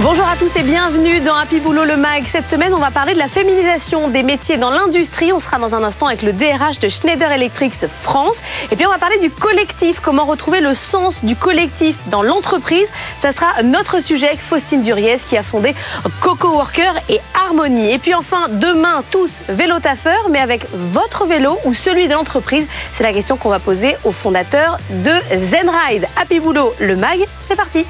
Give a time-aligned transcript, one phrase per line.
[0.00, 2.28] Bonjour à tous et bienvenue dans Happy Boulot le MAG.
[2.28, 5.32] Cette semaine, on va parler de la féminisation des métiers dans l'industrie.
[5.32, 8.40] On sera dans un instant avec le DRH de Schneider Electric France.
[8.70, 9.98] Et puis, on va parler du collectif.
[9.98, 12.86] Comment retrouver le sens du collectif dans l'entreprise.
[13.20, 15.74] Ça sera notre sujet avec Faustine Duriez qui a fondé
[16.20, 17.90] Coco Worker et Harmonie.
[17.90, 22.68] Et puis enfin, demain, tous vélo taffeurs, mais avec votre vélo ou celui de l'entreprise.
[22.94, 26.06] C'est la question qu'on va poser au fondateur de Zenride.
[26.16, 27.26] Happy Boulot le MAG.
[27.48, 27.84] C'est parti.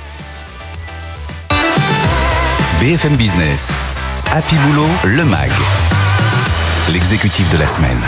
[2.81, 3.73] BFM Business.
[4.33, 5.51] Happy Boulot, le MAG.
[6.93, 7.99] L'exécutif de la semaine.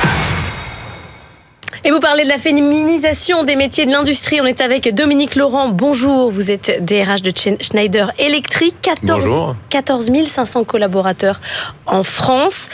[1.82, 4.40] Et vous parlez de la féminisation des métiers de l'industrie.
[4.40, 5.70] On est avec Dominique Laurent.
[5.70, 8.76] Bonjour, vous êtes DRH de Schneider Electric.
[8.80, 11.40] 14, 14 500 collaborateurs
[11.86, 12.68] en France.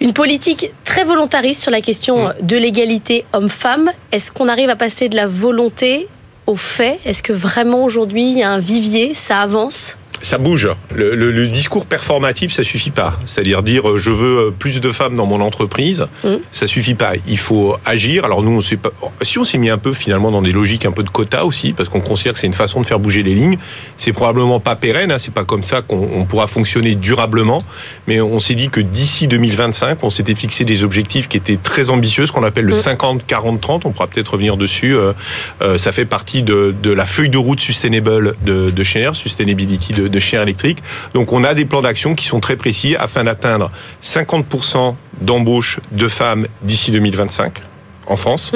[0.00, 2.34] Une politique très volontariste sur la question mm.
[2.42, 3.90] de l'égalité homme-femme.
[4.12, 6.06] Est-ce qu'on arrive à passer de la volonté
[6.46, 7.00] au fait?
[7.04, 9.96] Est-ce que vraiment aujourd'hui il y a un vivier, ça avance?
[10.24, 10.68] Ça bouge.
[10.94, 13.18] Le, discours performatif, ça suffit pas.
[13.26, 16.38] C'est-à-dire dire euh, je veux euh, plus de femmes dans mon entreprise, ça mm.
[16.50, 17.12] ça suffit pas.
[17.28, 18.24] Il faut agir.
[18.24, 18.90] Alors nous, on sait pas.
[19.22, 21.72] Si on s'est mis un peu finalement dans des logiques un peu de quotas aussi,
[21.72, 23.58] parce qu'on considère que c'est une façon de faire bouger les lignes.
[23.96, 25.12] C'est probablement pas pérenne.
[25.12, 27.58] Hein, c'est pas comme ça qu'on pourra fonctionner durablement.
[28.08, 31.90] Mais on s'est dit que d'ici 2025, on s'était fixé des objectifs qui étaient très
[31.90, 33.18] ambitieux, ce qu'on appelle le 50-40-30.
[33.28, 33.80] Mm.
[33.84, 34.96] On pourra peut-être revenir dessus.
[34.96, 35.12] Euh,
[35.76, 40.20] ça fait partie de, la feuille de route sustainable de, de Schneider, Sustainability de de
[40.20, 40.82] chiens électriques.
[41.12, 43.70] Donc on a des plans d'action qui sont très précis afin d'atteindre
[44.02, 47.60] 50% d'embauche de femmes d'ici 2025
[48.06, 48.52] en France,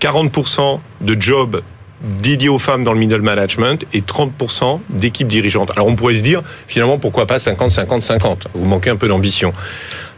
[0.00, 1.06] 40% mhm.
[1.06, 1.62] de jobs
[2.00, 5.70] dédiés aux femmes dans le middle management et 30% d'équipes dirigeantes.
[5.72, 9.52] Alors on pourrait se dire, finalement, pourquoi pas 50-50-50 Vous manquez un peu d'ambition.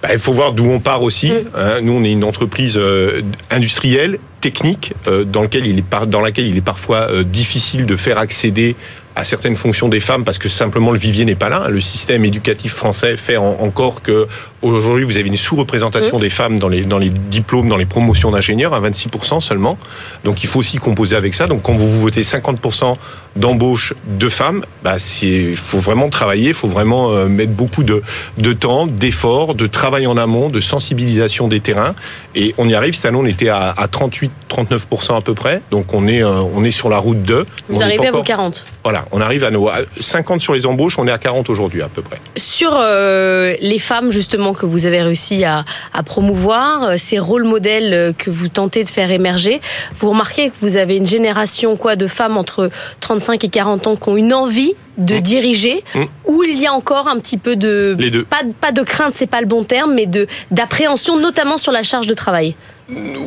[0.02, 1.30] Bah, il faut voir d'où on part aussi.
[1.30, 1.50] Mhm.
[1.54, 1.80] Hein.
[1.82, 6.46] nous, on est une entreprise euh, industrielle, technique, euh, dans, lequel il est dans laquelle
[6.46, 8.76] il est parfois euh, difficile de faire accéder
[9.16, 11.68] à certaines fonctions des femmes parce que simplement le vivier n'est pas là.
[11.68, 14.28] Le système éducatif français fait encore que
[14.62, 18.30] aujourd'hui vous avez une sous-représentation des femmes dans les, dans les diplômes, dans les promotions
[18.30, 19.78] d'ingénieurs à 26% seulement.
[20.24, 21.46] Donc il faut aussi composer avec ça.
[21.46, 22.94] Donc quand vous, vous votez 50%
[23.36, 28.02] d'embauche de femmes, bah, il faut vraiment travailler, il faut vraiment euh, mettre beaucoup de,
[28.38, 31.94] de temps, d'efforts, de travail en amont, de sensibilisation des terrains.
[32.34, 32.94] Et on y arrive.
[32.94, 35.62] Cette année, on était à, à 38-39% à peu près.
[35.70, 37.46] Donc on est, euh, on est sur la route de.
[37.68, 38.64] Vous arrivez à vos 40.
[38.82, 39.68] Voilà, on arrive à nos
[39.98, 42.20] 50 sur les embauches, on est à 40 aujourd'hui à peu près.
[42.36, 48.14] Sur euh, les femmes justement que vous avez réussi à, à promouvoir, ces rôles modèles
[48.16, 49.60] que vous tentez de faire émerger,
[49.98, 53.86] vous remarquez que vous avez une génération quoi de femmes entre 30 35 et 40
[53.88, 55.20] ans qui ont une envie de mmh.
[55.20, 56.04] diriger, mmh.
[56.26, 57.96] ou il y a encore un petit peu de
[58.28, 61.82] Pas, pas de crainte, c'est pas le bon terme, mais de d'appréhension, notamment sur la
[61.82, 62.54] charge de travail.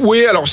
[0.02, 0.46] Oui, alors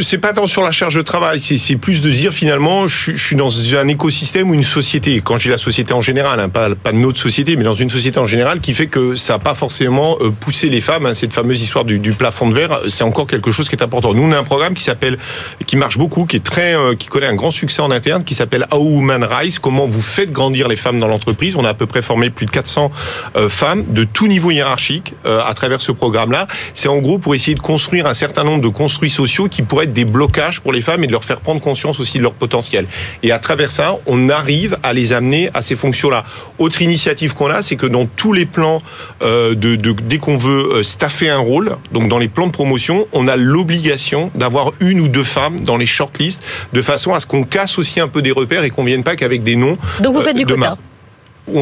[0.00, 3.36] c'est pas tant sur la charge de travail, c'est plus de dire finalement, je, suis
[3.36, 5.22] dans un écosystème ou une société.
[5.24, 7.88] Quand je dis la société en général, hein, pas, pas notre société, mais dans une
[7.88, 11.06] société en général, qui fait que ça n'a pas forcément euh, poussé les femmes.
[11.06, 14.12] Hein, cette fameuse histoire du, plafond de verre, c'est encore quelque chose qui est important.
[14.12, 15.18] Nous, on a un programme qui s'appelle,
[15.66, 18.34] qui marche beaucoup, qui est très, euh, qui connaît un grand succès en interne, qui
[18.34, 19.58] s'appelle How Women Rise.
[19.58, 22.46] Comment vous faites grandir les femmes dans l'entreprise On a à peu près formé plus
[22.46, 22.90] de 400
[23.36, 26.46] euh, femmes de tout niveau hiérarchique à travers ce programme-là.
[26.74, 29.84] C'est en gros pour essayer de construire un certain nombre de construits sociaux qui pourraient
[29.84, 32.32] être des blocages pour les femmes et de leur faire prendre conscience aussi de leur
[32.32, 32.86] potentiel.
[33.22, 36.24] Et à travers ça, on arrive à les amener à ces fonctions-là.
[36.58, 38.82] Autre initiative qu'on a, c'est que dans tous les plans
[39.22, 43.06] euh, de, dès qu'on veut euh, staffer un rôle, donc dans les plans de promotion,
[43.12, 46.40] on a l'obligation d'avoir une ou deux femmes dans les shortlists,
[46.72, 49.16] de façon à ce qu'on casse aussi un peu des repères et qu'on vienne pas
[49.16, 49.76] qu'avec des noms.
[50.00, 50.76] Donc vous faites du quota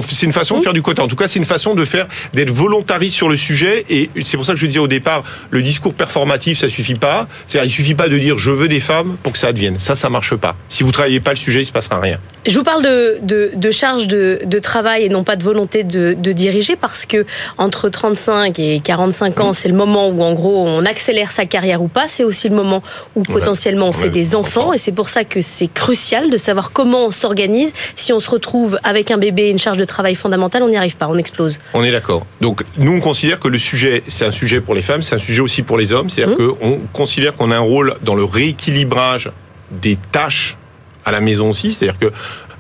[0.03, 1.03] c'est une façon de faire du quota.
[1.03, 3.85] En tout cas, c'est une façon de faire d'être volontariste sur le sujet.
[3.89, 7.29] Et c'est pour ça que je disais au départ, le discours performatif, ça suffit pas.
[7.47, 9.79] C'est-à-dire, il suffit pas de dire je veux des femmes pour que ça advienne.
[9.79, 10.57] Ça, ça marche pas.
[10.69, 12.19] Si vous travaillez pas le sujet, il se passera rien.
[12.47, 15.85] Je vous parle de, de, de charge de, de, travail et non pas de volonté
[15.85, 17.27] de, diriger parce que
[17.59, 21.83] entre 35 et 45 ans, c'est le moment où en gros on accélère sa carrière
[21.83, 22.07] ou pas.
[22.09, 22.83] C'est aussi le moment
[23.17, 26.73] où potentiellement on fait des enfants et c'est pour ça que c'est crucial de savoir
[26.73, 27.73] comment on s'organise.
[27.97, 30.97] Si on se retrouve avec un bébé, une charge de travail fondamentale, on n'y arrive
[30.97, 31.61] pas, on explose.
[31.75, 32.27] On est d'accord.
[32.41, 35.19] Donc nous, on considère que le sujet, c'est un sujet pour les femmes, c'est un
[35.19, 36.11] sujet aussi pour les hommes.
[36.11, 36.57] C'est-à-dire mmh.
[36.57, 39.31] qu'on considère qu'on a un rôle dans le rééquilibrage
[39.71, 40.57] des tâches
[41.05, 41.73] à la maison aussi.
[41.73, 42.13] C'est-à-dire que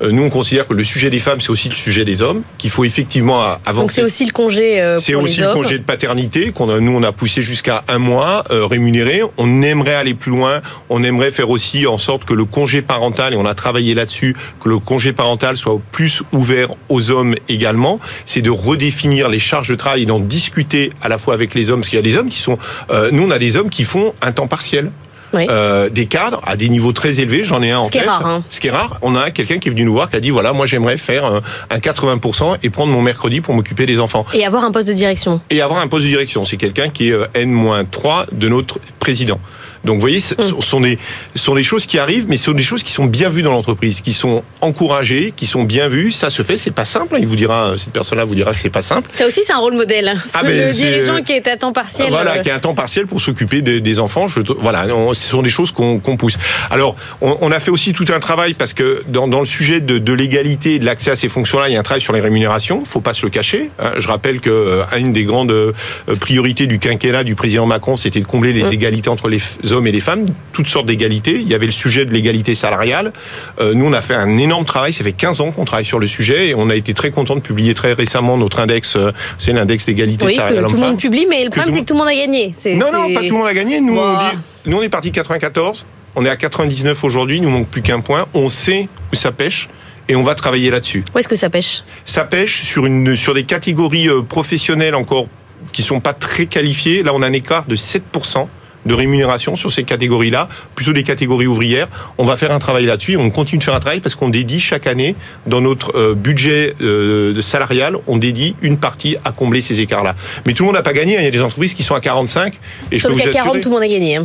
[0.02, 2.42] Euh, nous, on considère que le sujet des femmes, c'est aussi le sujet des hommes,
[2.58, 3.80] qu'il faut effectivement avancer.
[3.80, 6.92] Donc c'est aussi le congé euh, C'est aussi le congé de paternité qu'on a, nous
[6.92, 9.22] on a poussé jusqu'à un mois euh, rémunéré.
[9.36, 10.62] On aimerait aller plus loin.
[10.88, 14.34] On aimerait faire aussi en sorte que le congé parental et on a travaillé là-dessus,
[14.62, 18.00] que le congé parental soit plus ouvert aux hommes également.
[18.26, 21.68] C'est de redéfinir les charges de travail et d'en discuter à la fois avec les
[21.68, 22.58] hommes, parce qu'il y a des hommes qui sont.
[22.90, 24.90] Euh, nous on a des hommes qui font un temps partiel.
[25.34, 27.44] Euh, des cadres à des niveaux très élevés.
[27.44, 28.42] J'en ai un en Ce qui est rare, hein.
[28.50, 28.98] Ce qui est rare.
[29.02, 31.24] On a quelqu'un qui est venu nous voir qui a dit voilà, moi j'aimerais faire
[31.24, 31.40] un,
[31.70, 34.24] un 80% et prendre mon mercredi pour m'occuper des enfants.
[34.34, 35.40] Et avoir un poste de direction.
[35.50, 36.44] Et avoir un poste de direction.
[36.44, 39.40] C'est quelqu'un qui est euh, N-3 de notre président.
[39.84, 40.60] Donc vous voyez, ce Mm.
[40.60, 40.98] sont des,
[41.34, 43.42] ce sont des choses qui arrivent, mais ce sont des choses qui sont bien vues
[43.42, 46.12] dans l'entreprise, qui sont encouragées, qui sont bien vues.
[46.12, 47.14] Ça se fait, c'est pas simple.
[47.16, 47.18] hein.
[47.20, 49.10] Il vous dira, cette personne-là vous dira que c'est pas simple.
[49.16, 50.08] Ça aussi, c'est un rôle modèle.
[50.08, 50.14] hein.
[50.34, 52.08] Ah, le ben, c'est- dirigeant qui est à temps partiel.
[52.10, 54.26] Voilà, euh, qui a un temps partiel pour s'occuper des, des enfants.
[54.28, 56.36] Je, voilà, on- ce sont des choses qu'on pousse.
[56.70, 59.80] Alors, on, on a fait aussi tout un travail parce que dans, dans le sujet
[59.80, 62.12] de, de l'égalité et de l'accès à ces fonctions-là, il y a un travail sur
[62.12, 62.82] les rémunérations.
[62.88, 63.70] Faut pas se le cacher.
[63.78, 63.92] hein.
[63.98, 65.72] Je rappelle que euh, une des grandes euh,
[66.20, 68.72] priorités du quinquennat du président Macron, c'était de combler les Mm.
[68.72, 69.38] égalités entre les
[69.72, 71.38] hommes et les femmes, toutes sortes d'égalités.
[71.40, 73.12] Il y avait le sujet de l'égalité salariale.
[73.60, 74.92] Euh, nous, on a fait un énorme travail.
[74.92, 77.34] Ça fait 15 ans qu'on travaille sur le sujet et on a été très content
[77.34, 78.96] de publier très récemment notre index.
[78.96, 81.74] euh, C'est l'index d'égalité Oui, que salariale tout le monde publie, mais le Que problème,
[81.74, 82.54] c'est que tout le monde a gagné.
[82.76, 83.80] Non, non, pas tout le monde a gagné.
[83.80, 84.36] Nous, on, dit-
[84.66, 85.86] nous on est parti de 94.
[86.16, 87.36] On est à 99 aujourd'hui.
[87.36, 88.26] Il nous manque plus qu'un point.
[88.34, 89.68] On sait où ça pêche.
[90.08, 91.04] Et on va travailler là-dessus.
[91.14, 91.84] Où est-ce que ça pêche?
[92.04, 95.28] Ça pêche sur, une, sur des catégories euh, professionnelles encore
[95.72, 97.04] qui sont pas très qualifiées.
[97.04, 98.48] Là, on a un écart de 7%
[98.86, 101.88] de rémunération sur ces catégories-là, plutôt des catégories ouvrières.
[102.18, 103.16] On va faire un travail là-dessus.
[103.16, 105.14] On continue de faire un travail parce qu'on dédie chaque année,
[105.46, 110.14] dans notre euh, budget euh, salarial, on dédie une partie à combler ces écarts-là.
[110.46, 111.16] Mais tout le monde n'a pas gagné.
[111.16, 111.20] hein.
[111.20, 112.54] Il y a des entreprises qui sont à 45.
[112.90, 114.16] Et je Sur peux le vous CAC 40, assurer- tout le monde a gagné.
[114.16, 114.24] hein,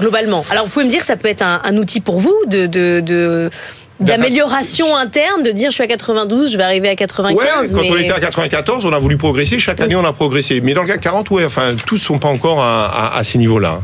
[0.00, 0.44] Globalement.
[0.50, 2.66] Alors, vous pouvez me dire que ça peut être un, un outil pour vous de.
[2.66, 3.50] de, de
[4.00, 7.38] d'amélioration interne, de dire je suis à 92, je vais arriver à 95.
[7.38, 7.90] Ouais, quand mais...
[7.90, 9.58] on était à 94, on a voulu progresser.
[9.58, 10.60] Chaque année, on a progressé.
[10.60, 13.38] Mais dans le CAC 40, ouais, enfin, tous sont pas encore à, à, à ces
[13.38, 13.80] niveaux-là.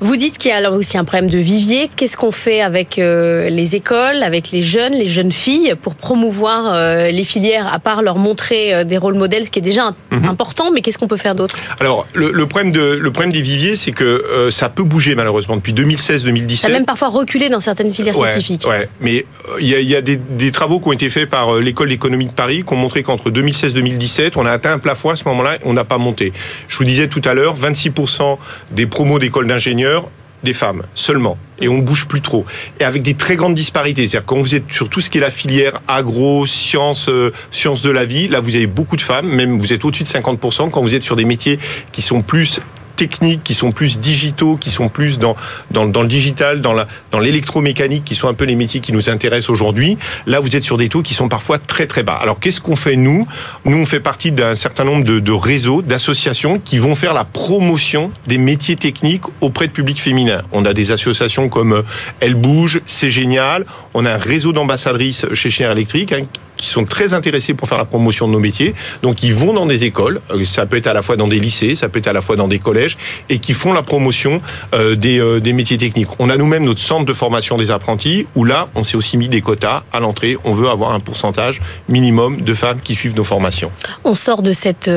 [0.00, 1.90] Vous dites qu'il y a alors aussi un problème de vivier.
[1.96, 6.72] Qu'est-ce qu'on fait avec euh, les écoles, avec les jeunes, les jeunes filles, pour promouvoir
[6.74, 9.94] euh, les filières, à part leur montrer euh, des rôles modèles, ce qui est déjà
[10.10, 10.24] Mhm.
[10.28, 11.56] important, mais qu'est-ce qu'on peut faire d'autre?
[11.80, 15.56] Alors, le, le problème de, le problème des viviers, c'est que ça peut bouger malheureusement
[15.56, 16.56] depuis 2016-2017.
[16.56, 18.66] Ça a même parfois reculé dans certaines filières Ouais, scientifiques.
[18.66, 19.24] Ouais, mais
[19.60, 21.88] il y a, il y a des, des travaux qui ont été faits par l'école
[21.88, 25.24] d'économie de Paris qui ont montré qu'entre 2016-2017, on a atteint un plafond à ce
[25.26, 26.32] moment-là, on n'a pas monté.
[26.68, 28.38] Je vous disais tout à l'heure, 26%
[28.72, 30.08] des promos d'écoles d'ingénieurs
[30.44, 31.38] des femmes seulement.
[31.60, 32.44] Et on ne bouge plus trop.
[32.78, 34.06] Et avec des très grandes disparités.
[34.06, 37.82] C'est-à-dire quand vous êtes sur tout ce qui est la filière agro sciences euh, sciences
[37.82, 39.28] de la vie là vous avez beaucoup de femmes.
[39.28, 41.58] Même vous êtes au-dessus de 50% quand vous êtes sur des métiers
[41.92, 42.60] qui sont plus
[42.96, 45.36] techniques, qui sont plus digitaux, qui sont plus dans,
[45.70, 49.08] dans, le digital, dans la dans l'électromécanique, qui sont un peu les métiers qui nous
[49.10, 49.98] intéressent aujourd'hui.
[50.26, 52.18] Là, vous êtes sur des taux qui sont parfois très très bas.
[52.20, 53.26] Alors, qu'est-ce qu'on fait nous?
[53.64, 57.24] Nous, on fait partie d'un certain nombre de, de réseaux, d'associations qui vont faire la
[57.24, 60.42] promotion des métiers techniques auprès de public féminin.
[60.52, 61.82] On a des associations comme euh,
[62.20, 63.66] Elle Bouge, C'est Génial.
[63.94, 66.22] On a un réseau d'ambassadrices chez Schneider Electric hein,
[66.56, 68.74] qui sont très intéressés pour faire la promotion de nos métiers.
[69.02, 70.20] Donc, ils vont dans des écoles.
[70.30, 72.20] Euh, Ça peut être à la fois dans des lycées, ça peut être à la
[72.20, 72.96] fois dans des collèges
[73.28, 74.40] et qui font la promotion
[74.74, 76.08] euh, des, euh, des métiers techniques.
[76.18, 79.28] On a nous-mêmes notre centre de formation des apprentis où là, on s'est aussi mis
[79.28, 80.36] des quotas à l'entrée.
[80.44, 83.70] On veut avoir un pourcentage minimum de femmes qui suivent nos formations.
[84.04, 84.90] On sort de cette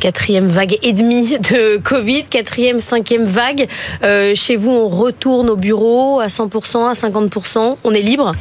[0.00, 3.68] quatrième vague et demie de Covid, quatrième, cinquième vague.
[4.34, 7.76] Chez vous, on retourne au bureau à 100%, à 50%.
[7.84, 8.34] On est libre?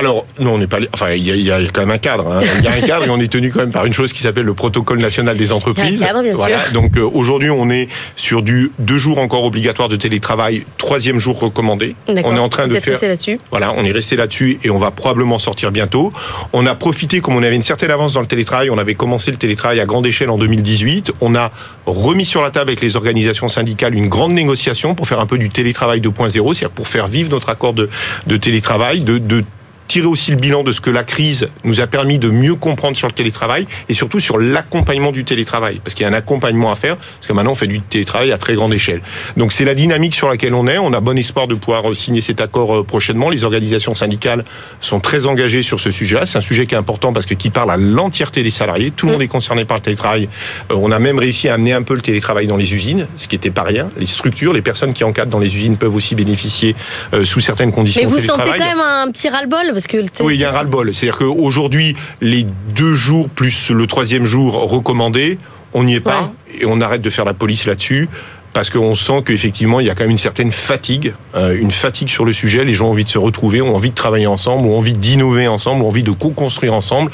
[0.00, 0.78] Alors, non, on n'est pas.
[0.94, 2.26] Enfin, il y, a, il y a quand même un cadre.
[2.32, 2.40] hein.
[2.58, 4.20] Il y a un cadre et on est tenu quand même par une chose qui
[4.22, 6.00] s'appelle le protocole national des entreprises.
[6.00, 6.64] Cadre, bien voilà.
[6.64, 6.72] sûr.
[6.72, 11.38] Donc euh, aujourd'hui, on est sur du deux jours encore obligatoire de télétravail, troisième jour
[11.38, 11.94] recommandé.
[12.08, 12.94] On est en train Vous de êtes faire.
[12.94, 16.12] resté là-dessus Voilà, on est resté là-dessus et on va probablement sortir bientôt.
[16.52, 19.30] On a profité, comme on avait une certaine avance dans le télétravail, on avait commencé
[19.30, 21.12] le télétravail à grande échelle en 2018.
[21.20, 21.52] On a
[21.86, 25.36] remis sur la table avec les organisations syndicales une grande négociation pour faire un peu
[25.38, 27.88] du télétravail 2.0, c'est-à-dire pour faire vivre notre accord de,
[28.26, 29.44] de télétravail, de, de
[29.90, 32.96] tirer aussi le bilan de ce que la crise nous a permis de mieux comprendre
[32.96, 35.80] sur le télétravail et surtout sur l'accompagnement du télétravail.
[35.82, 38.30] Parce qu'il y a un accompagnement à faire, parce que maintenant on fait du télétravail
[38.30, 39.02] à très grande échelle.
[39.36, 40.78] Donc c'est la dynamique sur laquelle on est.
[40.78, 43.30] On a bon espoir de pouvoir euh, signer cet accord euh, prochainement.
[43.30, 44.44] Les organisations syndicales
[44.80, 46.24] sont très engagées sur ce sujet-là.
[46.24, 48.92] C'est un sujet qui est important parce que qui parle à l'entièreté des salariés.
[48.92, 50.28] Tout le monde est concerné par le télétravail.
[50.70, 53.26] Euh, On a même réussi à amener un peu le télétravail dans les usines, ce
[53.26, 53.90] qui n'était pas rien.
[53.98, 56.76] Les structures, les personnes qui encadrent dans les usines peuvent aussi bénéficier
[57.12, 59.79] euh, sous certaines conditions Mais vous sentez quand même un petit ras-le-bol
[60.24, 60.94] Oui, il y a un ras-le-bol.
[60.94, 65.38] C'est-à-dire qu'aujourd'hui, les deux jours plus le troisième jour recommandé,
[65.72, 68.08] on n'y est pas et on arrête de faire la police là-dessus.
[68.52, 72.08] Parce qu'on sent qu'effectivement, il y a quand même une certaine fatigue, euh, une fatigue
[72.08, 72.64] sur le sujet.
[72.64, 75.46] Les gens ont envie de se retrouver, ont envie de travailler ensemble, ont envie d'innover
[75.46, 77.12] ensemble, ont envie de co-construire ensemble.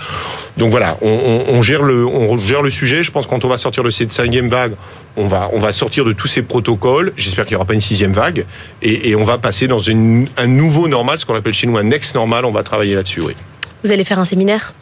[0.56, 3.02] Donc voilà, on, gère le, on gère le sujet.
[3.02, 4.72] Je pense que quand on va sortir de cette cinquième vague,
[5.18, 7.12] on va, on va sortir de tous ces protocoles.
[7.16, 8.46] J'espère qu'il n'y aura pas une sixième vague.
[8.80, 11.82] Et, on va passer dans une, un nouveau normal, ce qu'on appelle chez nous un
[11.82, 12.46] next normal.
[12.46, 13.34] On va travailler là-dessus, oui.
[13.84, 14.72] Vous allez faire un séminaire?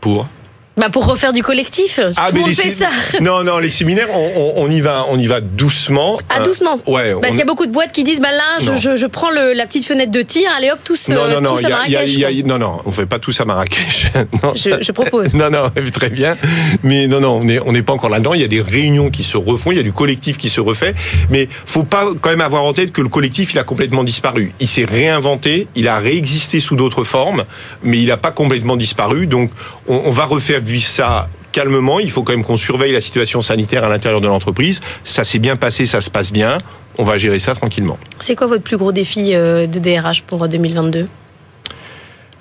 [0.00, 0.26] Pour?
[0.76, 2.88] Bah pour refaire du collectif, ah, tout le monde fait ça.
[3.20, 6.18] Non, non, les séminaires, on, on, y va, on y va doucement.
[6.28, 6.80] Ah, doucement.
[6.88, 7.14] Euh, ouais.
[7.20, 9.52] Parce qu'il y a beaucoup de boîtes qui disent, bah là, je, je, prends le,
[9.52, 12.14] la petite fenêtre de tir, allez hop, tous, non, non, non, tous à Marrakech.
[12.16, 14.12] Y a, y a, non, non, on fait pas tous à Marrakech.
[14.42, 14.52] non.
[14.56, 15.34] Je, je, propose.
[15.34, 16.36] non, non, très bien.
[16.82, 18.34] Mais non, non, on n'est on est pas encore là-dedans.
[18.34, 20.60] Il y a des réunions qui se refont, il y a du collectif qui se
[20.60, 20.94] refait.
[21.30, 24.52] Mais faut pas quand même avoir en tête que le collectif, il a complètement disparu.
[24.58, 27.44] Il s'est réinventé, il a réexisté sous d'autres formes,
[27.84, 29.28] mais il n'a pas complètement disparu.
[29.28, 29.50] Donc,
[29.86, 32.00] on, on va refaire vivre ça calmement.
[32.00, 34.80] Il faut quand même qu'on surveille la situation sanitaire à l'intérieur de l'entreprise.
[35.04, 36.58] Ça s'est bien passé, ça se passe bien.
[36.98, 37.98] On va gérer ça tranquillement.
[38.20, 41.06] C'est quoi votre plus gros défi euh, de DRH pour 2022 euh,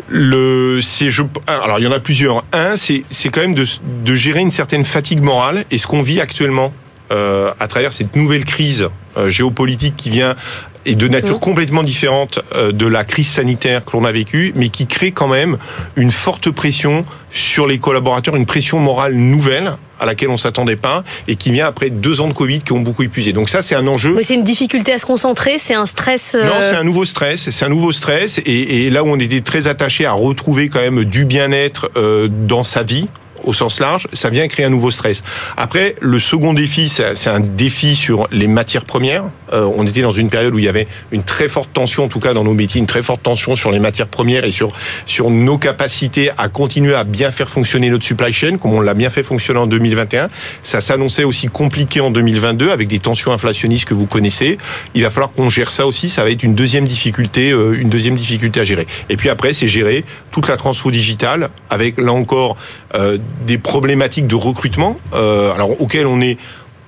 [0.10, 2.44] le, c'est, je, alors il y en a plusieurs.
[2.52, 3.66] Un, c'est, c'est quand même de,
[4.04, 6.74] de gérer une certaine fatigue morale et ce qu'on vit actuellement
[7.12, 8.90] euh, à travers cette nouvelle crise
[9.28, 10.36] géopolitique qui vient
[10.86, 14.70] et de nature complètement différente euh, de la crise sanitaire que l'on a vécue, mais
[14.70, 15.58] qui crée quand même
[15.96, 21.04] une forte pression sur les collaborateurs, une pression morale nouvelle à laquelle on s'attendait pas
[21.28, 23.32] et qui vient après deux ans de Covid qui ont beaucoup épuisé.
[23.32, 24.14] Donc ça, c'est un enjeu.
[24.16, 26.36] Mais c'est une difficulté à se concentrer, c'est un stress.
[26.36, 29.42] Non, c'est un nouveau stress, c'est un nouveau stress et, et, là où on était
[29.42, 33.08] très attaché à retrouver quand même du bien-être euh, dans sa vie,
[33.44, 35.22] au sens large, ça vient créer un nouveau stress.
[35.58, 39.26] Après, le second défi, c'est un défi sur les matières premières.
[39.52, 42.08] Euh, on était dans une période où il y avait une très forte tension, en
[42.08, 44.70] tout cas dans nos métiers, une très forte tension sur les matières premières et sur
[45.06, 48.94] sur nos capacités à continuer à bien faire fonctionner notre supply chain, comme on l'a
[48.94, 50.30] bien fait fonctionner en 2021.
[50.64, 54.58] Ça s'annonçait aussi compliqué en 2022 avec des tensions inflationnistes que vous connaissez.
[54.94, 56.10] Il va falloir qu'on gère ça aussi.
[56.10, 58.88] Ça va être une deuxième difficulté, euh, une deuxième difficulté à gérer.
[59.10, 62.58] Et puis après, c'est gérer toute la transfo digitale avec là encore
[62.96, 66.38] euh, des problématiques de recrutement, euh, alors auxquelles on est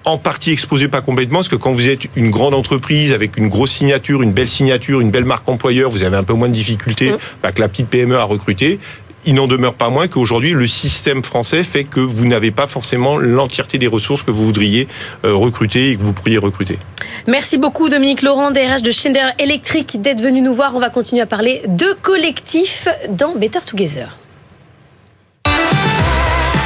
[0.06, 3.50] en partie exposé, pas complètement, parce que quand vous êtes une grande entreprise avec une
[3.50, 6.54] grosse signature, une belle signature, une belle marque employeur, vous avez un peu moins de
[6.54, 7.18] difficultés mmh.
[7.42, 8.80] bah, que la petite PME à recruter.
[9.28, 13.18] Il n'en demeure pas moins qu'aujourd'hui, le système français fait que vous n'avez pas forcément
[13.18, 14.88] l'entièreté des ressources que vous voudriez
[15.26, 16.78] euh, recruter et que vous pourriez recruter.
[17.26, 20.76] Merci beaucoup Dominique Laurent, DRH de Schneider Electric, d'être venu nous voir.
[20.76, 24.16] On va continuer à parler de collectif dans Better Together.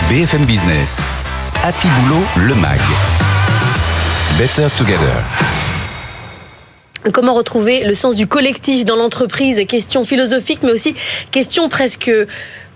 [0.10, 1.04] BFM Business.
[1.64, 2.80] Happy Boulot, le MAG.
[4.40, 5.24] Better Together.
[7.14, 9.64] Comment retrouver le sens du collectif dans l'entreprise?
[9.68, 10.96] Question philosophique, mais aussi
[11.30, 12.10] question presque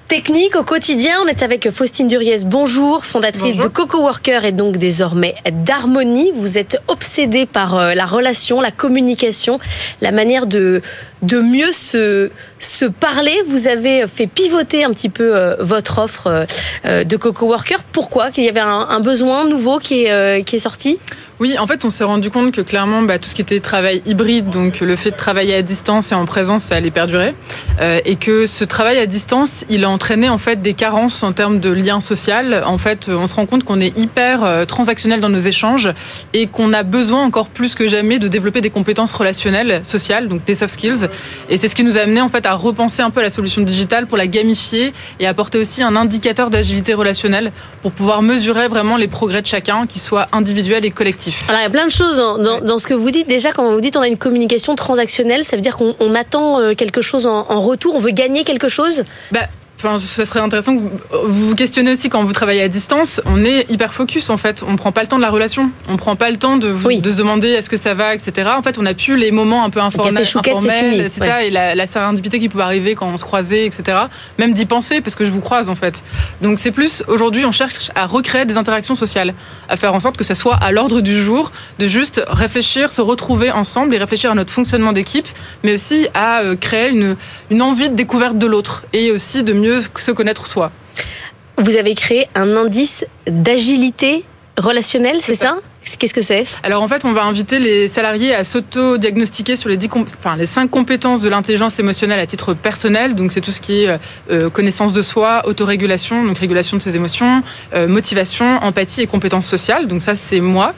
[0.08, 1.16] technique au quotidien.
[1.24, 2.38] On est avec Faustine Duriez.
[2.46, 6.32] Bonjour, fondatrice de Coco Worker et donc désormais d'Harmonie.
[6.36, 9.60] Vous êtes obsédée par euh, la relation, la communication,
[10.02, 10.84] la manière de,
[11.24, 13.36] de mieux se, se parler.
[13.48, 16.46] Vous avez fait pivoter un petit peu euh, votre offre
[16.86, 17.80] euh, de Coco Worker.
[17.92, 21.00] Pourquoi Qu'il y avait un, besoin nouveau qui est, qui est sorti?
[21.40, 24.02] Oui, en fait, on s'est rendu compte que clairement, bah, tout ce qui était travail
[24.06, 27.34] hybride, donc le fait de travailler à distance et en présence, ça allait perdurer,
[27.82, 31.34] euh, et que ce travail à distance, il a entraîné en fait des carences en
[31.34, 32.64] termes de lien social.
[32.66, 35.92] En fait, on se rend compte qu'on est hyper euh, transactionnel dans nos échanges
[36.34, 40.46] et qu'on a besoin encore plus que jamais de développer des compétences relationnelles, sociales, donc
[40.46, 41.10] des soft skills.
[41.50, 43.62] Et c'est ce qui nous a amené en fait à repenser un peu la solution
[43.62, 47.52] digitale pour la gamifier et apporter aussi un indicateur d'agilité relationnelle
[47.82, 51.44] pour pouvoir mesurer vraiment les progrès de chacun, qui soit individuel et collectif.
[51.48, 53.28] Alors, il y a plein de choses dans, ce que vous dites.
[53.28, 56.74] Déjà, quand vous dites on a une communication transactionnelle, ça veut dire qu'on attend euh,
[56.74, 59.48] quelque chose en, en, retour, on veut gagner quelque chose bah,
[59.80, 63.20] Enfin, ça serait intéressant que vous vous questionnez aussi quand vous travaillez à distance.
[63.26, 64.64] On est hyper focus en fait.
[64.66, 65.72] On prend pas le temps de la relation.
[65.90, 68.50] On prend pas le temps de, de se demander est-ce que ça va, etc.
[68.58, 70.26] En fait, on a plus les moments un peu informels,
[71.10, 73.98] c'est ça, et la, la sérendipité qui pouvait arriver quand on se croisait, etc.
[74.40, 76.02] Même d'y penser parce que je vous croise en fait.
[76.42, 79.34] Donc c'est plus aujourd'hui, on cherche à recréer des interactions sociales,
[79.70, 83.02] à faire en sorte que ça soit à l'ordre du jour, de juste réfléchir, se
[83.02, 85.28] retrouver ensemble et réfléchir à notre fonctionnement d'équipe,
[85.64, 87.18] mais aussi à euh, créer une,
[87.50, 90.72] une envie de découverte de l'autre et aussi de mieux se connaître soi.
[91.58, 94.24] Vous avez créé un indice d'agilité
[94.58, 95.58] relationnelle, c'est ça,
[96.00, 99.78] Qu'est-ce que c'est Alors en fait, on va inviter les salariés à s'auto-diagnostiquer sur les,
[100.20, 103.16] enfin, les cinq compétences de l'intelligence émotionnelle à titre personnel.
[103.16, 103.98] Donc c'est tout ce qui est euh,
[104.32, 107.44] euh, connaissance de soi, autorégulation, donc régulation de ses émotions,
[107.74, 109.88] euh, motivation, empathie et compétences sociales.
[109.88, 110.74] Donc ça c'est moi,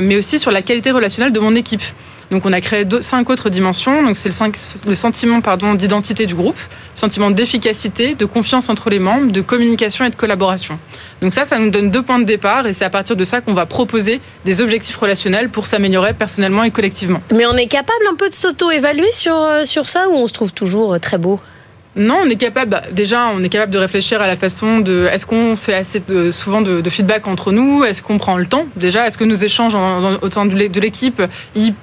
[0.00, 1.82] mais aussi sur la qualité relationnelle de mon équipe.
[2.30, 4.02] Donc on a créé cinq autres dimensions.
[4.02, 4.52] Donc c'est le,
[4.86, 6.58] le, sentiment pardon d'identité du groupe,
[6.94, 10.78] sentiment d'efficacité, de confiance entre les membres, de communication et de collaboration.
[11.22, 13.40] Donc ça, ça nous donne deux points de départ et c'est à partir de ça
[13.40, 17.22] qu'on va proposer des objectifs relationnels pour s'améliorer personnellement et collectivement.
[17.34, 20.32] Mais on est capable un peu de s'auto-évaluer sur, euh, sur ça ou on se
[20.32, 21.40] trouve toujours euh, très beau?
[21.96, 22.70] Non, on est capable.
[22.70, 25.08] Bah, déjà, on est capable de réfléchir à la façon de.
[25.10, 27.84] Est-ce qu'on fait assez de, souvent de, feedback entre nous?
[27.84, 28.66] Est-ce qu'on prend le temps?
[28.76, 31.22] Déjà, est-ce que nos échanges au sein de l'équipe
[31.54, 31.74] ils,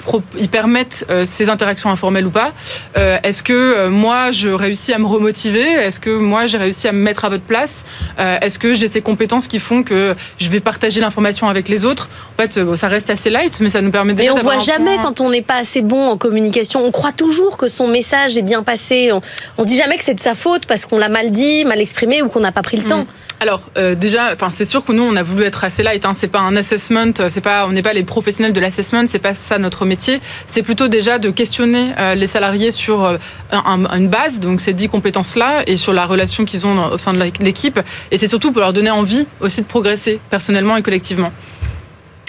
[0.49, 2.53] permettent euh, ces interactions informelles ou pas?
[2.97, 5.61] Euh, Est-ce que euh, moi je réussis à me remotiver?
[5.61, 7.83] Est-ce que moi j'ai réussi à me mettre à votre place?
[8.17, 12.09] Est-ce que j'ai ces compétences qui font que je vais partager l'information avec les autres?
[12.37, 14.29] En fait, ça reste assez light, mais ça nous permet déjà.
[14.29, 16.85] Et on voit jamais quand on n'est pas assez bon en communication.
[16.85, 19.11] On croit toujours que son message est bien passé.
[19.11, 19.21] On,
[19.57, 21.79] on se dit jamais que c'est de sa faute parce qu'on l'a mal dit, mal
[21.79, 22.87] exprimé ou qu'on n'a pas pris le mm.
[22.87, 23.07] temps.
[23.39, 26.05] Alors euh, déjà, enfin c'est sûr que nous on a voulu être assez light.
[26.05, 26.13] Hein.
[26.13, 29.33] C'est pas un assessment, c'est pas on n'est pas les professionnels de l'assessment, c'est pas
[29.33, 30.21] ça notre métier.
[30.45, 33.17] C'est plutôt déjà de questionner euh, les salariés sur euh,
[33.51, 37.13] une base, donc ces dix compétences là, et sur la relation qu'ils ont au sein
[37.13, 37.79] de l'équipe.
[38.11, 41.31] Et c'est surtout pour leur donner envie aussi de progresser personnellement et collectivement.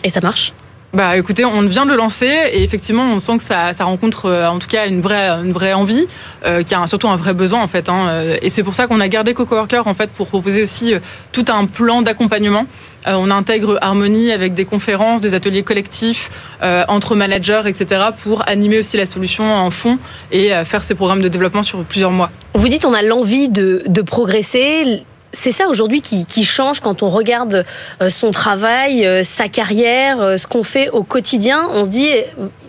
[0.02, 0.52] Et ça marche
[0.96, 4.46] bah écoutez, on vient de le lancer et effectivement on sent que ça, rencontre euh,
[4.46, 6.06] en tout cas une vraie, envie,
[6.46, 7.90] euh, qui a surtout un vrai besoin en fait.
[7.90, 10.94] Hein, euh, et c'est pour ça qu'on a gardé CocoWorker en fait pour proposer aussi
[11.32, 12.64] tout un plan d'accompagnement.
[13.04, 16.30] on intègre Harmonie avec des conférences, des ateliers collectifs
[16.88, 18.06] entre managers, etc.
[18.22, 19.98] pour animer aussi la solution en fond
[20.32, 22.30] et faire ces programmes de développement sur plusieurs mois.
[22.54, 25.04] Vous dites on a l'envie de progresser
[25.36, 27.64] c'est ça aujourd'hui qui, change quand on regarde
[28.00, 31.68] euh, son travail, euh, sa carrière, euh, ce qu'on fait au quotidien.
[31.72, 32.08] On se dit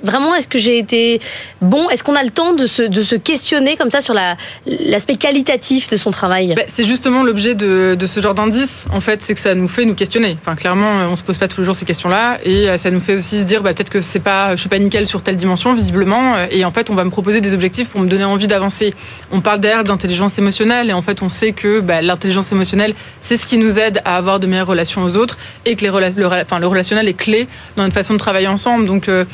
[0.04, 1.20] vraiment, est-ce que j'ai été
[1.62, 1.90] bon?
[1.90, 4.14] Est-ce qu'on a le temps de se, de se questionner comme ça sur
[4.66, 6.54] l'aspect qualitatif de son travail?
[6.56, 8.86] Bah, C'est justement l'objet de, de, ce genre d'indice.
[8.92, 10.38] En fait, c'est que ça nous fait nous questionner.
[10.42, 13.16] Enfin, clairement, on se pose pas tous les jours ces questions-là, et ça nous fait
[13.16, 15.74] aussi se dire bah, peut-être que c'est pas, je suis pas nickel sur telle dimension,
[15.74, 16.34] visiblement.
[16.52, 18.94] Et en fait, on va me proposer des objectifs pour me donner envie d'avancer.
[19.32, 23.38] On parle d'air d'intelligence émotionnelle, et en fait, on sait que bah, l'intelligence émotionnelle, c'est
[23.38, 26.26] ce qui nous aide à avoir de meilleures relations aux autres, et que les le,
[26.26, 28.86] enfin, le relationnel est clé dans notre façon de travailler ensemble.
[28.86, 29.26] Donc euh,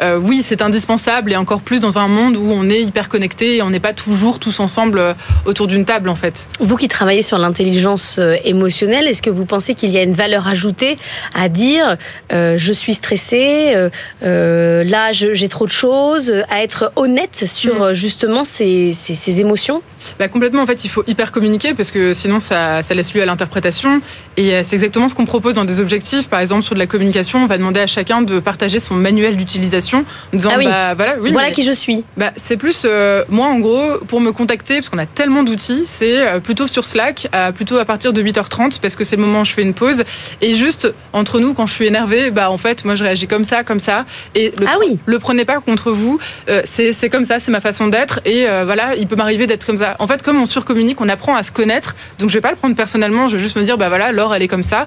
[0.00, 3.56] euh, oui, c'est indispensable et encore plus dans un monde où on est hyper connecté
[3.56, 5.14] et on n'est pas toujours tous ensemble euh,
[5.44, 6.46] autour d'une table en fait.
[6.60, 10.12] Vous qui travaillez sur l'intelligence euh, émotionnelle, est-ce que vous pensez qu'il y a une
[10.12, 10.98] valeur ajoutée
[11.34, 11.96] à dire
[12.30, 13.74] je suis stressé,
[14.22, 17.94] là j'ai trop de choses, à être honnête sur mm.
[17.94, 18.94] justement ces,
[19.40, 19.82] émotions?
[20.18, 23.26] Bah, Complètement, en fait, il faut hyper communiquer parce que sinon ça, laisse lieu à
[23.26, 24.00] l'interprétation.
[24.36, 26.28] Et c'est exactement ce qu'on propose dans des objectifs.
[26.28, 29.36] Par exemple, sur de la communication, on va demander à chacun de partager son manuel
[29.36, 32.04] d'utilisation en disant ah bah, voilà, oui, voilà qui je suis.
[32.16, 35.84] Bah, c'est plus euh, moi en gros pour me contacter parce qu'on a tellement d'outils,
[35.86, 39.40] c'est euh, plutôt sur Slack, plutôt à partir de 8h30 parce que c'est le moment
[39.40, 40.04] où je fais une pause
[40.40, 43.44] et juste entre nous quand je suis énervée, bah en fait moi je réagis comme
[43.44, 44.98] ça, comme ça et le, ah oui.
[45.06, 48.94] le prenez pas contre vous, euh, c'est comme ça, c'est ma façon d'être et voilà
[48.96, 49.96] il peut m'arriver d'être comme ça.
[49.98, 52.56] En fait comme on surcommunique, on apprend à se connaître, donc je vais pas le
[52.56, 54.86] prendre personnellement, je vais juste me dire bah voilà Laure elle est comme ça,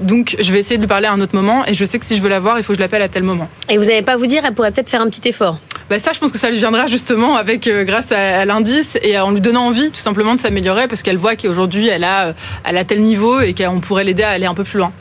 [0.00, 2.04] donc je vais essayer de lui parler à un autre moment et je sais que
[2.04, 3.48] si je veux la voir il faut que je l'appelle à tel moment.
[3.68, 5.58] Et vous n'allez pas vous dire elle pourrait peut-être faire un petit effort.
[5.90, 9.18] Bah ça, je pense que ça lui viendra justement avec euh, grâce à, l'indice et
[9.18, 12.32] en lui donnant envie tout simplement de s'améliorer parce qu'elle voit qu'aujourd'hui elle a euh,
[12.64, 14.92] elle a tel niveau et qu'on pourrait l'aider à aller un peu plus loin.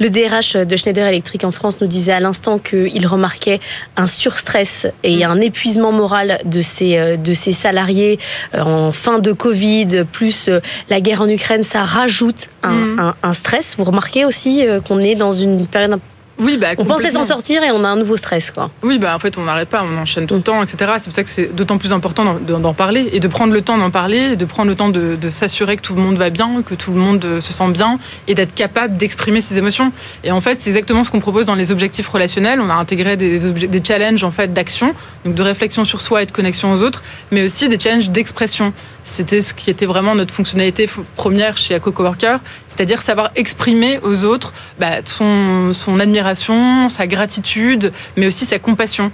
[0.00, 3.60] Le DRH de Schneider Electric en France nous disait à l'instant qu'il remarquait
[3.96, 5.30] un surstress et mm.
[5.30, 8.18] un épuisement moral de ses euh, de ses salariés
[8.58, 10.50] en fin de Covid plus
[10.88, 13.14] la guerre en Ukraine, ça rajoute un, mm.
[13.22, 13.76] un stress.
[13.78, 16.00] Vous remarquez aussi qu'on est dans une période
[16.40, 18.70] oui, bah, on pensait s'en sortir et on a un nouveau stress, quoi.
[18.82, 20.92] Oui, bah en fait, on n'arrête pas, on enchaîne tout le temps, etc.
[20.94, 23.76] C'est pour ça que c'est d'autant plus important d'en parler et de prendre le temps
[23.76, 26.74] d'en parler, de prendre le temps de, s'assurer que tout le monde va bien, que
[26.74, 29.92] tout le monde euh, se sent bien et d'être capable d'exprimer ses émotions.
[30.24, 32.60] Et en fait, c'est exactement ce qu'on propose dans les objectifs relationnels.
[32.60, 36.26] On a intégré des, des challenges en fait d'action, donc de réflexion sur soi et
[36.26, 38.72] de connexion aux autres, mais aussi des challenges d'expression.
[39.12, 44.24] C'était ce qui était vraiment notre fonctionnalité première chez Coco Worker, c'est-à-dire savoir exprimer aux
[44.24, 49.10] autres bah, son, son admiration, sa gratitude, mais aussi sa compassion.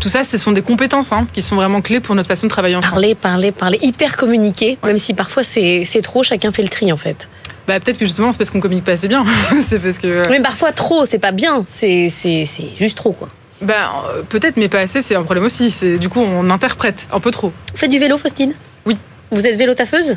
[0.00, 2.50] Tout ça, ce sont des compétences hein, qui sont vraiment clés pour notre façon de
[2.50, 2.92] travailler ensemble.
[2.92, 6.96] Parler, parler, parler, hyper communiquer, même si parfois c'est trop, chacun fait le tri en
[6.96, 7.28] fait.
[7.68, 9.24] Bah, peut-être que justement c'est parce qu'on communique pas assez bien.
[9.68, 10.28] c'est parce que.
[10.28, 12.10] Mais parfois trop, c'est pas bien, c'est
[12.78, 13.28] juste trop quoi.
[13.62, 15.72] Bah, peut-être, mais pas assez, c'est un problème aussi.
[15.98, 17.52] Du coup, on interprète un peu trop.
[17.72, 18.52] Vous faites du vélo, Faustine?
[19.30, 20.14] Vous êtes vélo taffeuse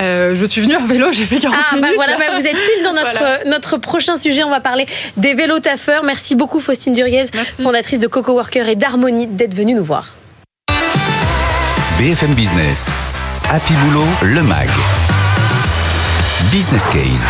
[0.00, 2.56] euh, je suis venue en vélo, j'ai fait 40 ah, bah voilà, bah vous êtes
[2.56, 4.42] pile dans notre, notre prochain sujet.
[4.42, 4.86] On va parler
[5.16, 6.02] des vélos taffeurs.
[6.02, 7.26] Merci beaucoup, Faustine Duriez,
[7.62, 10.14] fondatrice de Coco Worker et d'Harmonie, d'être venue nous voir.
[11.98, 12.90] BFM Business,
[13.48, 14.68] Happy Boulot, le MAG.
[16.50, 17.26] Business Case.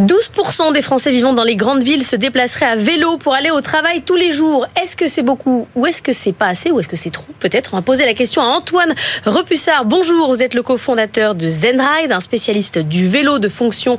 [0.00, 3.60] 12% des Français vivant dans les grandes villes se déplaceraient à vélo pour aller au
[3.60, 4.66] travail tous les jours.
[4.80, 7.26] Est-ce que c'est beaucoup ou est-ce que c'est pas assez ou est-ce que c'est trop?
[7.38, 7.74] Peut-être.
[7.74, 9.84] On va poser la question à Antoine Repussard.
[9.84, 13.98] Bonjour, vous êtes le cofondateur de Zenride, un spécialiste du vélo de fonction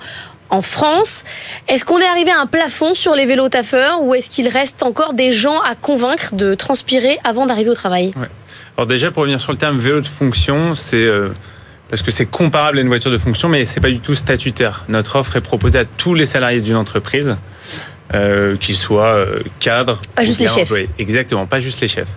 [0.50, 1.24] en France.
[1.70, 4.84] Est-ce qu'on est arrivé à un plafond sur les vélos taffeurs ou est-ce qu'il reste
[4.84, 8.14] encore des gens à convaincre de transpirer avant d'arriver au travail?
[8.78, 11.06] Alors déjà, pour revenir sur le terme vélo de fonction, c'est...
[11.06, 11.30] Euh,
[11.90, 14.86] parce que c'est comparable à une voiture de fonction, mais c'est pas du tout statutaire.
[14.88, 17.38] Notre offre est proposée à tous les salariés d'une entreprise,
[18.14, 20.72] euh, qu'ils soient euh, cadres, pas juste les chefs.
[20.98, 22.08] Exactement, pas juste les chefs.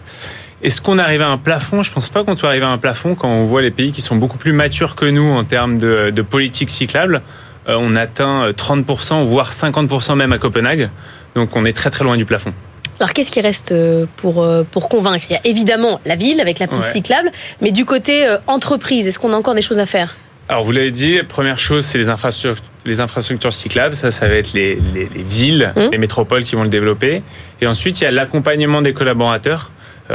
[0.63, 3.15] Est-ce qu'on arrive à un plafond Je pense pas qu'on soit arrivé à un plafond
[3.15, 6.11] quand on voit les pays qui sont beaucoup plus matures que nous en termes de,
[6.11, 7.23] de politique cyclable.
[7.69, 10.91] Euh, on atteint 30%, voire 50% même à Copenhague.
[11.35, 12.53] Donc on est très très loin du plafond.
[13.01, 15.25] Alors qu'est-ce qui reste euh, pour, euh, pour convaincre?
[15.31, 17.31] Il y a évidemment la ville avec la piste cyclable,
[17.61, 20.17] mais du côté euh, entreprise, est-ce qu'on a encore des choses à faire?
[20.49, 23.95] Alors vous l'avez dit, première chose, c'est les infrastructures, les infrastructures cyclables.
[23.95, 25.81] Ça, ça va être les, les, villes, mmh.
[25.93, 27.23] les métropoles qui vont le développer.
[27.61, 29.71] Et ensuite, il y a l'accompagnement des collaborateurs.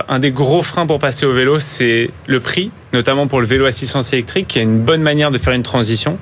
[0.10, 3.68] Un des gros freins pour passer au vélo, c'est le prix, notamment pour le vélo
[3.68, 6.18] assistance électrique, qui est une bonne manière de faire une transition.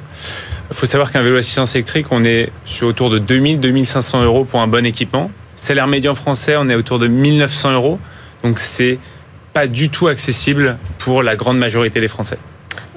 [0.69, 4.59] Il faut savoir qu'un vélo assistance électrique, on est sur autour de 2000-2500 euros pour
[4.59, 5.31] un bon équipement.
[5.61, 7.99] Salaire médian français, on est autour de 1900 euros.
[8.43, 8.97] Donc c'est
[9.53, 12.37] pas du tout accessible pour la grande majorité des Français.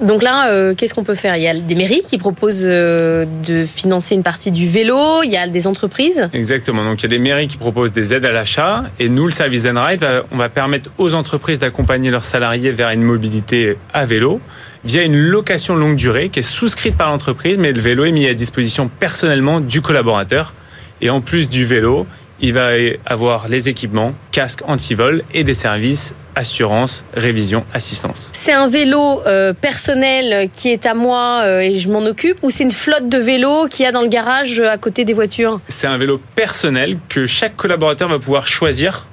[0.01, 1.37] Donc là, euh, qu'est-ce qu'on peut faire?
[1.37, 5.31] Il y a des mairies qui proposent euh, de financer une partie du vélo, il
[5.31, 6.27] y a des entreprises?
[6.33, 9.25] Exactement, donc il y a des mairies qui proposent des aides à l'achat et nous,
[9.25, 14.05] le service Zenride, on va permettre aux entreprises d'accompagner leurs salariés vers une mobilité à
[14.05, 14.41] vélo
[14.83, 18.27] via une location longue durée qui est souscrite par l'entreprise, mais le vélo est mis
[18.27, 20.53] à disposition personnellement du collaborateur.
[21.01, 22.07] Et en plus du vélo,
[22.45, 22.69] il va
[23.07, 28.29] avoir les équipements, casque anti-vol et des services assurance, révision, assistance.
[28.33, 32.49] C'est un vélo euh, personnel qui est à moi euh, et je m'en occupe ou
[32.49, 35.13] c'est une flotte de vélos qu'il y a dans le garage euh, à côté des
[35.13, 35.61] voitures?
[35.69, 39.07] C'est un vélo personnel que chaque collaborateur va pouvoir choisir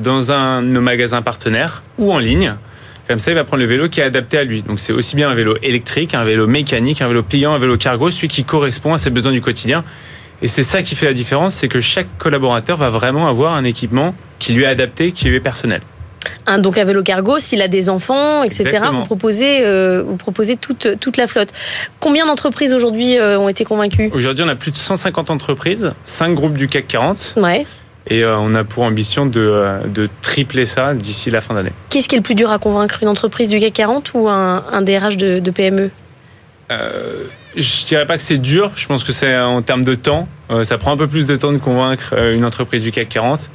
[0.00, 2.54] dans un de nos magasins partenaires ou en ligne.
[3.08, 4.62] Comme ça, il va prendre le vélo qui est adapté à lui.
[4.62, 7.76] Donc c'est aussi bien un vélo électrique, un vélo mécanique, un vélo pliant, un vélo
[7.76, 9.84] cargo, celui qui correspond à ses besoins du quotidien.
[10.42, 13.64] Et c'est ça qui fait la différence, c'est que chaque collaborateur va vraiment avoir un
[13.64, 15.80] équipement qui lui est adapté, qui lui est personnel.
[16.46, 20.56] Un, donc un vélo cargo, s'il a des enfants, etc., vous proposez, euh, vous proposez
[20.56, 21.52] toute, toute la flotte.
[22.00, 24.10] Combien d'entreprises aujourd'hui euh, ont été convaincues?
[24.12, 27.34] Aujourd'hui, on a plus de 150 entreprises, 5 groupes du CAC 40.
[27.36, 27.66] Ouais.
[28.08, 31.72] Et euh, on a pour ambition de, de tripler ça d'ici la fin d'année.
[31.90, 32.98] Qu'est-ce qui est le plus dur à convaincre?
[33.02, 35.90] Une entreprise du CAC 40 ou un, un DRH de, de PME
[37.56, 38.72] je dirais pas que c'est dur.
[38.76, 40.28] Je pense que c'est en termes de temps.
[40.50, 43.08] Euh, ça prend un peu plus de temps de convaincre euh, une entreprise du CAC
[43.08, 43.50] 40.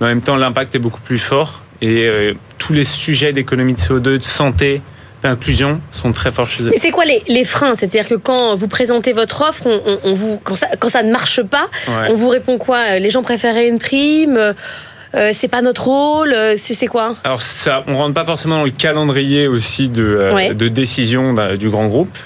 [0.00, 1.62] Mais en même temps, l'impact est beaucoup plus fort.
[1.80, 4.82] Et euh, tous les sujets d'économie de CO2, de santé,
[5.22, 6.74] d'inclusion sont très forts chez eux.
[6.74, 7.74] Et c'est quoi les, les freins?
[7.74, 11.12] C'est-à-dire que quand vous présentez votre offre, on, on, vous, quand, ça, quand ça ne
[11.12, 11.68] marche pas,
[12.08, 12.98] on vous répond quoi?
[12.98, 14.54] Les gens préféraient une prime
[15.14, 17.16] euh, c'est pas notre rôle, c'est quoi?
[17.24, 21.86] Alors ça, on rentre pas forcément dans le calendrier aussi de, de décision du grand
[21.86, 22.18] groupe.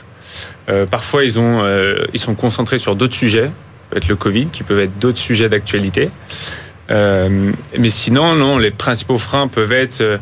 [0.69, 3.51] Euh, parfois, euh, ils sont concentrés sur d'autres sujets,
[3.91, 6.11] peut être le Covid, qui peuvent être d'autres sujets d'actualité.
[6.91, 10.21] Euh, mais sinon, non, les principaux freins peuvent être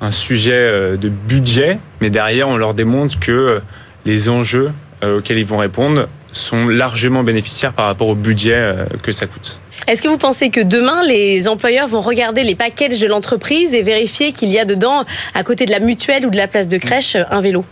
[0.00, 3.60] un sujet de budget, mais derrière, on leur démontre que
[4.04, 4.70] les enjeux
[5.02, 8.62] auxquels ils vont répondre sont largement bénéficiaires par rapport au budget
[9.02, 9.58] que ça coûte.
[9.88, 13.82] Est-ce que vous pensez que demain, les employeurs vont regarder les packages de l'entreprise et
[13.82, 16.78] vérifier qu'il y a dedans, à côté de la mutuelle ou de la place de
[16.78, 17.64] crèche, un vélo?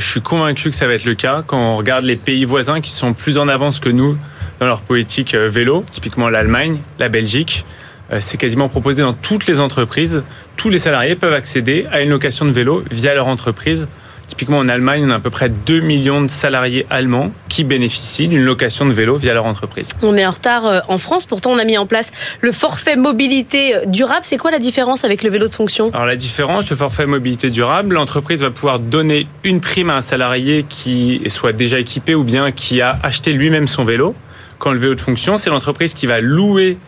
[0.00, 2.80] Je suis convaincu que ça va être le cas quand on regarde les pays voisins
[2.80, 4.16] qui sont plus en avance que nous
[4.58, 7.66] dans leur politique euh, vélo, typiquement l'Allemagne, la Belgique.
[8.12, 10.22] Euh, c'est quasiment proposé dans toutes les entreprises.
[10.56, 13.86] Tous les salariés peuvent accéder à une location de vélo via leur entreprise
[14.32, 18.28] Typiquement en Allemagne, on a à peu près 2 millions de salariés allemands qui bénéficient
[18.28, 19.90] d'une location de vélo via leur entreprise.
[20.00, 22.96] On est en retard euh, en France, pourtant on a mis en place le forfait
[22.96, 24.22] mobilité euh, durable.
[24.22, 25.90] C'est quoi la différence avec le vélo de fonction?
[25.92, 30.00] Alors la différence, le forfait mobilité durable, l'entreprise va pouvoir donner une prime à un
[30.00, 34.14] salarié qui soit déjà équipé ou bien qui a acheté lui-même son vélo.
[34.58, 36.78] Quand le vélo de fonction, c'est l'entreprise qui va louer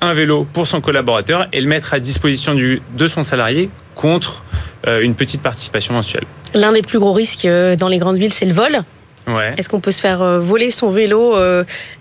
[0.00, 4.44] un vélo pour son collaborateur et le mettre à disposition du, de son salarié contre
[4.86, 6.24] euh, une petite participation mensuelle.
[6.54, 8.84] L'un des plus gros risques euh, dans les grandes villes, c'est le vol.
[9.26, 9.54] Ouais.
[9.56, 11.34] Est-ce qu'on peut se faire euh, voler son vélo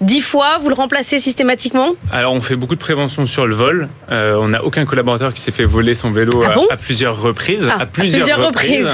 [0.01, 1.93] dix fois Vous le remplacez systématiquement?
[2.11, 3.89] Alors, on fait beaucoup de prévention sur le vol.
[4.09, 7.67] on n'a aucun collaborateur qui s'est fait voler son vélo ah à, plusieurs reprises.
[7.69, 8.89] Ah, à plusieurs, reprises.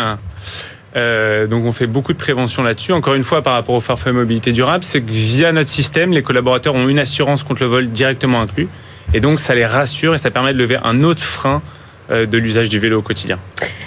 [1.49, 2.93] donc on fait beaucoup de prévention là-dessus.
[2.93, 6.21] Encore une fois, par rapport au forfait mobilité durable, c'est que via notre système, les
[6.21, 8.69] collaborateurs ont une assurance contre le vol directement inclus.
[9.13, 11.63] Et donc ça les rassure et ça permet de lever un autre frein
[12.09, 13.39] de l'usage du vélo au quotidien.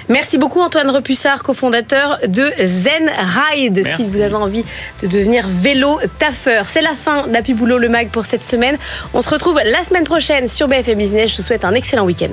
[0.08, 3.86] Merci beaucoup Antoine Repussard, cofondateur de Zen Ride.
[3.96, 4.64] Si vous avez envie
[5.02, 8.76] de devenir vélo taffeur, c'est la fin d'Happy Boulot le mag pour cette semaine.
[9.14, 11.32] On se retrouve la semaine prochaine sur BFM Business.
[11.32, 12.32] Je vous souhaite un excellent week-end.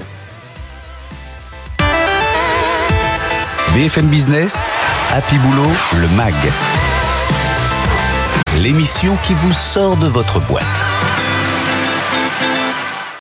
[3.73, 4.67] BFM Business,
[5.13, 5.69] Happy Boulot,
[6.01, 6.33] le MAG.
[8.61, 11.28] L'émission qui vous sort de votre boîte.